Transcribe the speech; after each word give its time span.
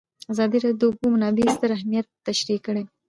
ازادي 0.31 0.57
راډیو 0.63 0.77
د 0.79 0.83
د 0.87 0.87
اوبو 0.87 1.05
منابع 1.13 1.45
ستر 1.55 1.69
اهميت 1.77 2.07
تشریح 2.27 2.59
کړی. 2.65 2.83